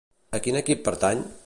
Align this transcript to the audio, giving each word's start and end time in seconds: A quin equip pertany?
A 0.37 0.39
quin 0.47 0.57
equip 0.63 0.83
pertany? 0.89 1.25